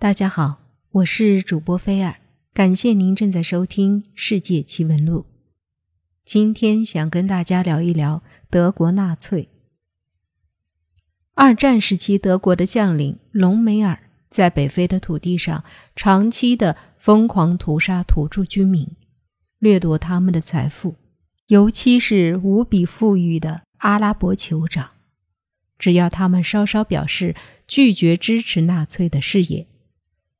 [0.00, 0.60] 大家好，
[0.92, 2.20] 我是主播菲尔，
[2.54, 5.22] 感谢您正在收听《世界奇闻录》。
[6.24, 9.48] 今天想跟大家聊一聊德国纳粹。
[11.34, 13.98] 二战时期，德国的将领隆美尔
[14.30, 15.64] 在北非的土地上
[15.96, 18.88] 长期的疯狂屠杀土著居民，
[19.58, 20.94] 掠夺他们的财富，
[21.48, 24.90] 尤其是无比富裕的阿拉伯酋长，
[25.76, 27.34] 只要他们稍稍表示
[27.66, 29.66] 拒绝支持纳粹的事业。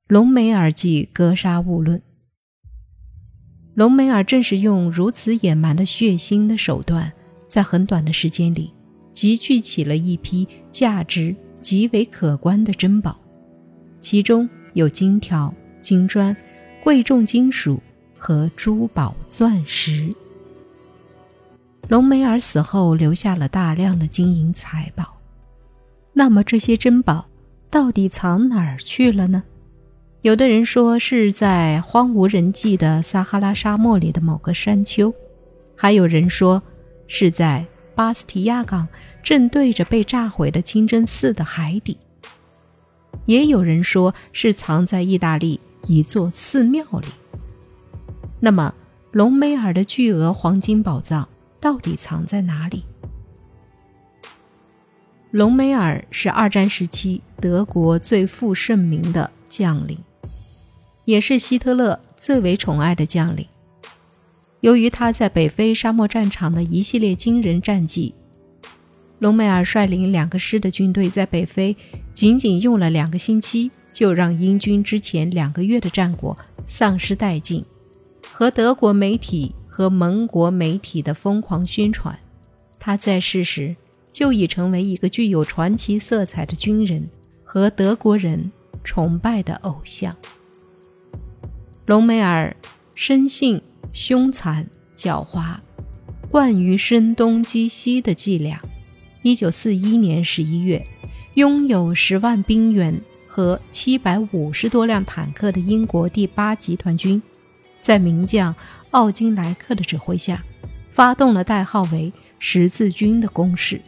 [0.08, 2.00] 隆美尔记格杀勿论。
[3.74, 7.12] 隆美尔正是用如此野蛮的血腥的手段，
[7.46, 8.72] 在很短的时间里，
[9.12, 13.20] 集聚起了一批价值极为可观的珍宝，
[14.00, 16.34] 其中有金条、金砖、
[16.82, 17.78] 贵重金属
[18.16, 20.10] 和珠宝、钻石。
[21.86, 25.18] 隆美尔死后留下了大量的金银财宝，
[26.14, 27.28] 那么这些珍宝
[27.68, 29.42] 到底藏哪儿去了呢？
[30.22, 35.14] 有的人说是在荒无人迹的撒哈拉沙漠里的某个山丘，
[35.76, 36.60] 还有人说
[37.06, 38.88] 是在巴斯提亚港
[39.22, 41.96] 正对着被炸毁的清真寺的海底，
[43.26, 47.08] 也有人说是藏在意大利一座寺庙里。
[48.40, 48.74] 那么，
[49.12, 51.28] 隆美尔的巨额黄金宝藏
[51.60, 52.84] 到底藏在哪里？
[55.30, 59.96] 隆美尔是二战时期德国最负盛名的将领。
[61.08, 63.46] 也是希特勒最为宠爱的将领。
[64.60, 68.14] 由于他在北非沙漠战场的一系列惊人战绩，
[69.18, 71.74] 隆美尔率领两个师的军队在北非
[72.12, 76.36] 仅仅用了两个星期，就让英军之前两个月的战果
[76.66, 77.64] 丧失殆尽。
[78.30, 82.18] 和德国媒体和盟国媒体的疯狂宣传，
[82.78, 83.74] 他在世时
[84.12, 87.08] 就已成为一个具有传奇色彩的军人
[87.42, 88.52] 和德国人
[88.84, 90.14] 崇拜的偶像。
[91.88, 92.54] 隆美尔
[92.94, 93.62] 生性
[93.94, 95.56] 凶残狡猾，
[96.30, 98.60] 惯于声东击西的伎俩。
[99.22, 100.86] 一九四一年十一月，
[101.32, 107.22] 拥有十万兵员和七百五十多辆坦克的英国第八集团军，
[107.80, 108.54] 在名将
[108.90, 110.44] 奥金莱克的指挥下，
[110.90, 113.80] 发动了代号为“十字军”的攻势。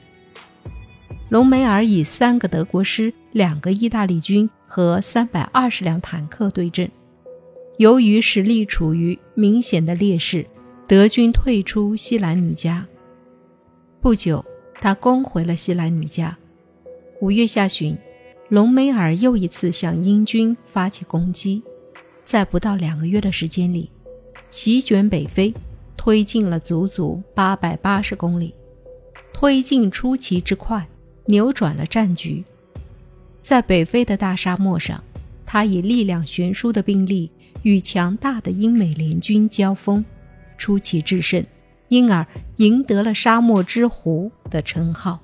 [1.28, 6.90] 隆美尔以三个德国师、两个意大利军和三百二十辆坦克对阵。
[7.80, 10.44] 由于实力处于明显的劣势，
[10.86, 12.86] 德军退出西兰尼加。
[14.02, 16.36] 不久，他攻回了西兰尼加。
[17.22, 17.96] 五月下旬，
[18.50, 21.62] 隆美尔又一次向英军发起攻击，
[22.22, 23.90] 在不到两个月的时间里，
[24.50, 25.54] 席卷北非，
[25.96, 28.54] 推进了足足八百八十公里。
[29.32, 30.86] 推进出奇之快，
[31.24, 32.44] 扭转了战局。
[33.40, 35.02] 在北非的大沙漠上，
[35.52, 37.28] 他以力量悬殊的兵力。
[37.62, 40.02] 与强大的英美联军交锋，
[40.56, 41.44] 出奇制胜，
[41.88, 42.24] 因而
[42.56, 45.18] 赢得了“沙漠之狐”的称号。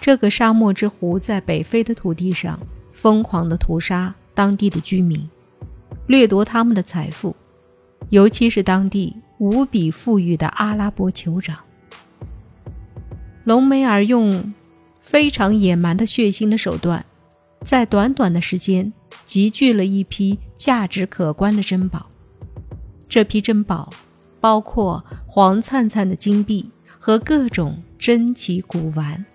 [0.00, 2.60] 这个沙漠之狐在北非的土地上
[2.92, 5.26] 疯狂地屠杀当地的居民，
[6.08, 7.34] 掠夺他们的财富，
[8.10, 11.56] 尤其是当地无比富裕的阿拉伯酋长。
[13.44, 14.52] 隆美尔用
[15.00, 17.02] 非常野蛮的血腥的手段，
[17.60, 18.92] 在短短的时间。
[19.26, 22.08] 集聚了一批价值可观的珍宝，
[23.08, 23.90] 这批珍宝
[24.40, 29.26] 包括黄灿灿的金币和各种珍奇古玩，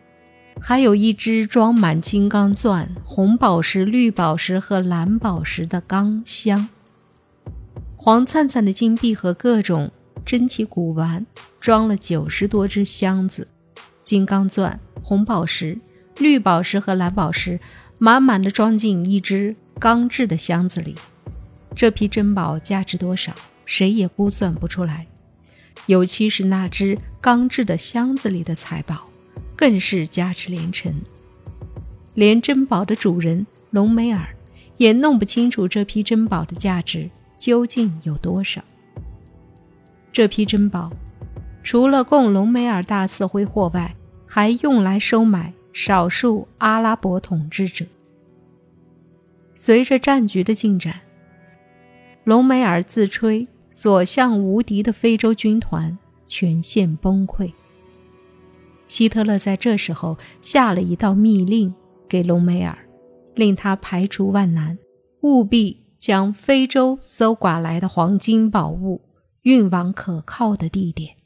[0.62, 6.70] 还有一只装满金刚钻、红宝石、绿宝石和蓝宝石的钢箱。
[7.98, 9.92] 黄灿灿的金币和各种
[10.26, 11.26] 珍奇古玩
[11.60, 13.48] 装了九十多只箱子，
[14.06, 15.78] 金刚钻、红宝石、
[16.18, 17.60] 绿宝石和蓝宝石
[18.00, 19.58] 满满的装进一只。
[19.82, 20.94] 钢制的箱子里，
[21.76, 23.34] 这批珍宝价值多少，
[23.66, 25.08] 谁也估算不出来。
[25.88, 29.06] 尤其是那只钢制的箱子里的财宝，
[29.56, 30.94] 更是价值连城。
[32.14, 34.36] 连珍宝的主人隆美尔
[34.78, 37.10] 也弄不清楚这批珍宝的价值
[37.40, 38.64] 究竟有多少。
[40.14, 40.92] 这批珍宝，
[41.64, 43.96] 除了供隆美尔大肆挥霍外，
[44.28, 47.84] 还用来收买少数阿拉伯统治者。
[49.64, 51.02] 随着战局的进展，
[52.24, 57.54] 隆美尔自吹所向无敌的非洲军团全线崩溃。
[58.88, 61.72] 希特勒在这时候下了一道密令
[62.10, 62.76] 给隆美尔，
[63.36, 64.80] 令他排除万难，
[65.22, 69.04] 务必将非洲搜刮来的黄金宝物
[69.44, 71.18] 运往可靠的地点，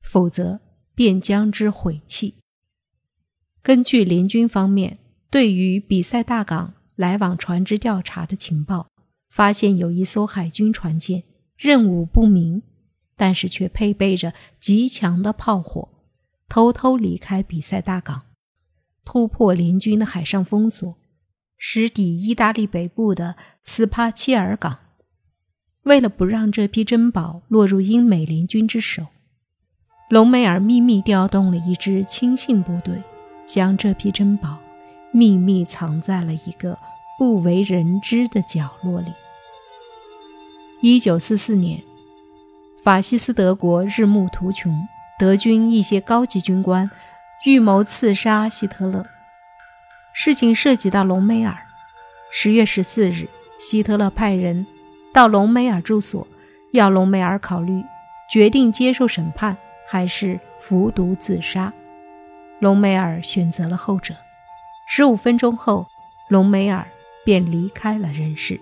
[0.00, 0.60] 否则
[0.94, 2.36] 便将之毁弃。
[3.62, 4.96] 根据联军方面
[5.30, 6.72] 对于比塞大港。
[6.98, 8.88] 来往船只调查的情报，
[9.30, 11.22] 发现有一艘海军船舰，
[11.56, 12.62] 任务不明，
[13.16, 15.88] 但是却配备着极强的炮火，
[16.48, 18.22] 偷偷离开比塞大港，
[19.04, 20.96] 突破联军的海上封锁，
[21.56, 24.80] 驶抵意大利北部的斯帕切尔港。
[25.84, 29.06] 为了不让这批珍宝落入英美联军之手，
[30.10, 33.00] 隆美尔秘密调动了一支亲信部队，
[33.46, 34.58] 将这批珍宝。
[35.12, 36.78] 秘密藏在了一个
[37.18, 39.12] 不为人知的角落里。
[40.80, 41.82] 一九四四年，
[42.84, 44.86] 法西斯德国日暮途穷，
[45.18, 46.90] 德军一些高级军官
[47.44, 49.04] 预谋刺杀希特勒。
[50.12, 51.56] 事情涉及到隆美尔。
[52.30, 53.28] 十月十四日，
[53.58, 54.66] 希特勒派人
[55.12, 56.26] 到隆美尔住所，
[56.72, 57.82] 要隆美尔考虑
[58.30, 59.56] 决定接受审判
[59.88, 61.72] 还是服毒自杀。
[62.60, 64.14] 隆美尔选择了后者。
[64.90, 65.86] 十五分钟后，
[66.30, 66.88] 隆美尔
[67.22, 68.58] 便离开了人世。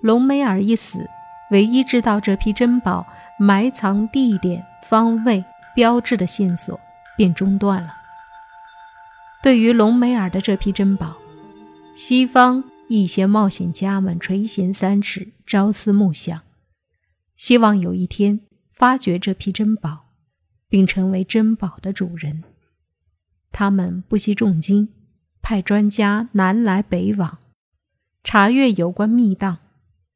[0.00, 1.06] 隆美尔一死，
[1.50, 3.06] 唯一知道这批珍宝
[3.38, 5.44] 埋藏地点、方位、
[5.74, 6.80] 标志的线索
[7.14, 7.94] 便中断了。
[9.42, 11.14] 对于隆美尔的这批珍宝，
[11.94, 16.40] 西方一些冒险家们垂涎三尺，朝思暮想，
[17.36, 18.40] 希望有一天
[18.70, 20.06] 发掘这批珍宝，
[20.70, 22.42] 并成为珍宝的主人。
[23.52, 24.88] 他们不惜重金，
[25.42, 27.38] 派专家南来北往，
[28.24, 29.58] 查阅有关密档，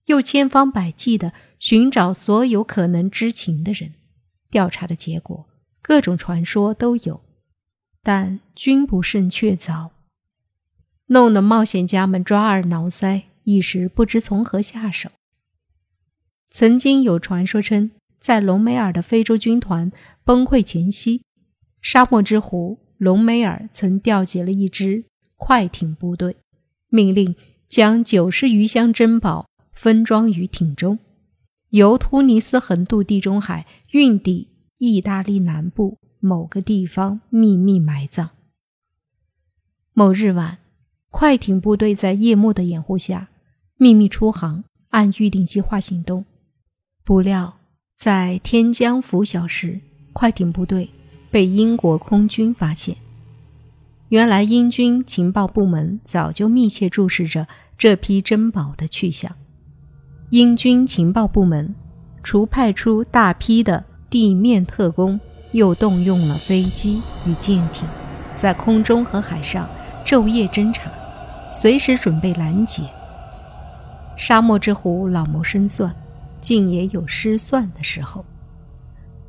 [0.07, 3.93] 又千方百计地寻找所有可能知情的人。
[4.51, 5.47] 调查的结果，
[5.83, 7.21] 各种传说都有，
[8.03, 9.91] 但均不甚确凿，
[11.07, 15.11] 弄得冒险家们抓耳挠腮，一时不知从何下手。
[16.49, 19.93] 曾经有传说称，在隆美尔的非洲军团
[20.25, 21.23] 崩溃前夕，
[21.83, 22.79] 沙漠之狐。
[22.99, 25.05] 隆美尔曾调集了一支
[25.37, 26.37] 快艇部队，
[26.89, 27.35] 命令
[27.69, 30.99] 将九十余箱珍宝分装于艇中，
[31.71, 34.49] 由突尼斯横渡地中海，运抵
[34.79, 38.31] 意大利南部某个地方秘密埋葬。
[39.93, 40.59] 某日晚，
[41.11, 43.29] 快艇部队在夜幕的掩护下
[43.77, 46.25] 秘密出航，按预定计划行动。
[47.05, 47.59] 不料，
[47.95, 49.81] 在天将拂晓时，
[50.13, 50.91] 快艇部队。
[51.31, 52.97] 被英国空军发现。
[54.09, 57.47] 原来英军情报部门早就密切注视着
[57.77, 59.31] 这批珍宝的去向。
[60.31, 61.75] 英军情报部门
[62.23, 65.19] 除派出大批的地面特工，
[65.53, 67.87] 又动用了飞机与舰艇，
[68.37, 69.69] 在空中和海上
[70.05, 70.91] 昼夜侦查，
[71.53, 72.83] 随时准备拦截。
[74.17, 75.95] 沙漠之狐老谋深算，
[76.41, 78.25] 竟也有失算的时候。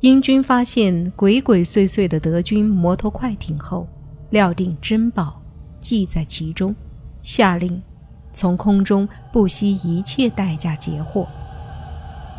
[0.00, 3.84] 英军发现鬼鬼祟祟的德军摩托快艇后，
[4.30, 5.42] 料定珍宝
[5.80, 6.72] 系在其中，
[7.20, 7.82] 下令
[8.32, 11.26] 从空中不惜一切代价截获。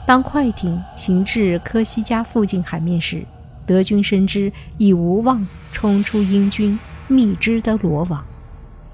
[0.06, 3.26] 当快艇行至科西嘉附近海面时，
[3.66, 6.80] 德军深知已无望冲出英军
[7.10, 8.26] 密织的罗网。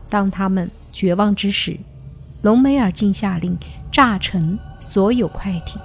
[0.10, 1.78] 当他们绝望之时，
[2.42, 3.56] 隆美尔竟下令
[3.92, 5.80] 炸沉所有快艇。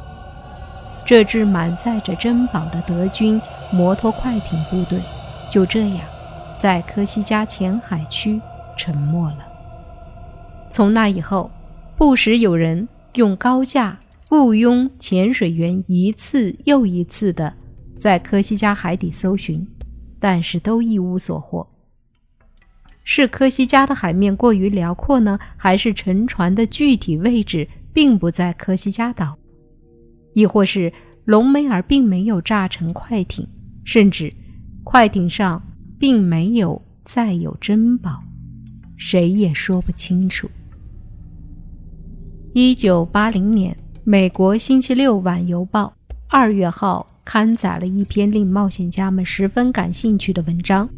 [1.11, 3.43] 这支满载着珍宝的德军
[3.73, 5.01] 摩托快艇部队，
[5.51, 5.99] 就这样
[6.57, 8.41] 在科西嘉浅海区
[8.77, 9.39] 沉没了。
[10.71, 11.51] 从那以后，
[11.97, 17.55] 不时有人用高价雇佣潜水员，一次又一次地
[17.99, 19.67] 在科西嘉海底搜寻，
[20.21, 21.69] 但是都一无所获。
[23.03, 29.37] 是科西嘉的海面过于辽阔呢，还是沉船的具体位置并不在科西嘉岛？
[30.33, 30.93] 亦或是
[31.25, 33.47] 隆美尔并没有炸沉快艇，
[33.85, 34.33] 甚至
[34.83, 35.63] 快艇上
[35.99, 38.23] 并没有载有珍宝，
[38.97, 40.51] 谁也说不清楚。
[42.53, 45.95] 一九八零年，美国《星期六晚邮报》
[46.29, 50.89] 二月号刊载了一篇令冒险家们十分感兴趣的文章《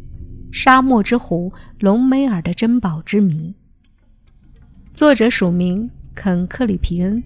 [0.51, 3.53] 沙漠之狐隆美尔的珍宝之谜》，
[4.93, 7.21] 作者署名肯·克里皮恩。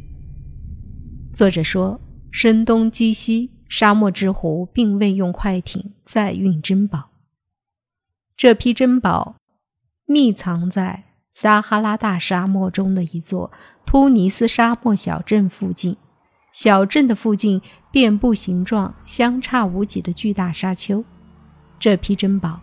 [1.31, 1.99] 作者说
[2.39, 7.09] ：“声东击西，沙漠之狐并未用快艇载运珍宝。
[8.35, 9.37] 这批珍宝
[10.05, 13.51] 密藏在撒哈拉大沙漠中的一座
[13.87, 15.97] 突尼斯沙漠小镇附近。
[16.51, 17.59] 小镇的附近
[17.91, 21.03] 遍布形状相差无几的巨大沙丘。
[21.79, 22.59] 这批珍宝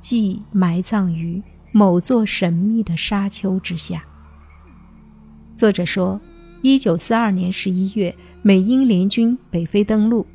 [0.00, 4.02] 即埋葬于某座神秘的沙丘之下。”
[5.54, 6.18] 作者说。
[6.62, 10.26] 一九四二年十一月，美英联军北非登陆。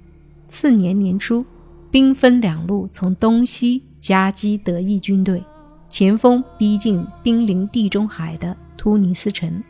[0.47, 1.43] 次年年初，
[1.89, 5.43] 兵分两路从东西夹击德意军队。
[5.89, 9.63] 前锋逼近濒临地中海的突尼斯城。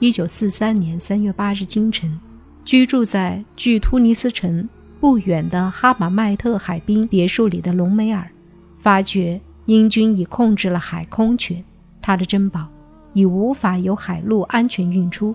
[0.00, 2.18] 一九四三年三月八日清晨，
[2.64, 8.28] 居住在距突尼斯城不远的哈马迈特海滨别墅里的隆美尔，
[8.80, 11.62] 发觉英军已控制了海空权，
[12.00, 12.66] 他的珍宝
[13.12, 15.32] 已无法由海路安全运出，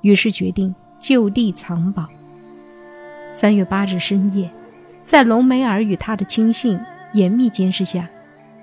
[0.00, 2.06] 于是决定就地藏宝。
[3.34, 4.50] 三月八日深夜，
[5.04, 6.78] 在隆美尔与他的亲信
[7.12, 8.08] 严密监视下，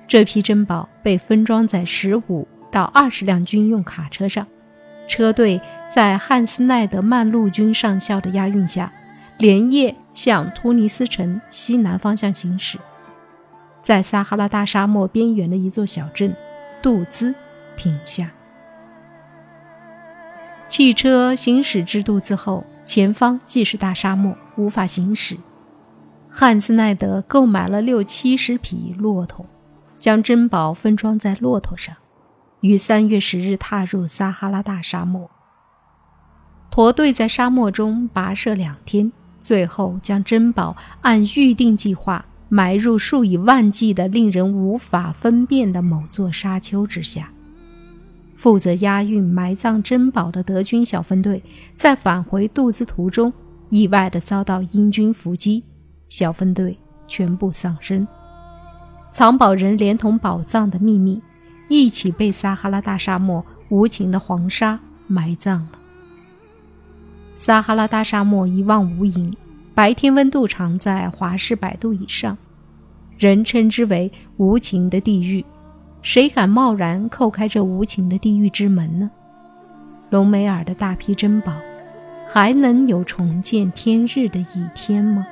[0.08, 4.46] 这批珍宝被分装在十五到二十辆军用卡车上。
[5.08, 5.60] 车队
[5.94, 8.92] 在汉斯奈德曼陆军上校的押运下，
[9.38, 12.78] 连夜向突尼斯城西南方向行驶。
[13.82, 16.34] 在撒哈拉大沙漠边缘的一座小镇
[16.82, 17.36] 杜兹
[17.76, 18.32] 停下。
[20.76, 25.38] 汽车行驶至肚子后，前方既是大沙漠，无法行驶。
[26.32, 29.46] 汉斯奈德购买了六七十匹骆驼，
[30.00, 31.96] 将珍宝分装在骆驼上。
[32.62, 35.30] 于三月十日踏入撒哈拉大沙漠。
[36.72, 47.30] 驼队在沙漠中跋涉两天，最后将珍宝按预定计划埋入数以万计的令人无法分辨的某座沙丘之下。
[48.44, 51.42] 负责押运埋葬珍宝的德军小分队
[51.78, 53.32] 在返回杜兹途中，
[53.70, 55.64] 意外地遭到英军伏击，
[56.10, 58.06] 小分队全部丧生。
[59.12, 61.22] 藏宝人连同宝藏的秘密。
[61.70, 65.80] 一起被撒哈拉大沙漠无情的黄沙埋葬了。
[67.38, 69.32] 撒哈拉大沙漠一望无垠，
[69.74, 72.38] 白天温度常在华氏百度以上，
[73.18, 75.44] 人称之为无情的地狱。
[76.04, 79.10] 谁敢贸然叩开这无情的地狱之门呢？
[80.10, 81.54] 隆美尔的大批珍宝，
[82.30, 85.26] 还能有重见天日的一天吗？